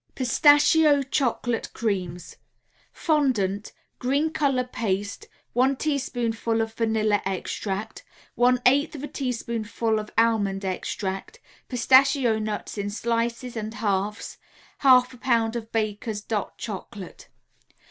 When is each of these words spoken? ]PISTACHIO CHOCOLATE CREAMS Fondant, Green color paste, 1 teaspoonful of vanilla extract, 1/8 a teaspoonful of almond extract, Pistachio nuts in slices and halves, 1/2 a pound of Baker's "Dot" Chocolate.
]PISTACHIO 0.15 1.03
CHOCOLATE 1.11 1.73
CREAMS 1.73 2.37
Fondant, 2.91 3.71
Green 3.99 4.31
color 4.31 4.63
paste, 4.63 5.27
1 5.53 5.75
teaspoonful 5.75 6.59
of 6.61 6.73
vanilla 6.73 7.21
extract, 7.23 8.03
1/8 8.35 9.03
a 9.03 9.07
teaspoonful 9.07 9.99
of 9.99 10.09
almond 10.17 10.65
extract, 10.65 11.39
Pistachio 11.69 12.39
nuts 12.39 12.79
in 12.79 12.89
slices 12.89 13.55
and 13.55 13.75
halves, 13.75 14.39
1/2 14.81 15.13
a 15.13 15.17
pound 15.17 15.55
of 15.55 15.71
Baker's 15.71 16.21
"Dot" 16.21 16.57
Chocolate. 16.57 17.27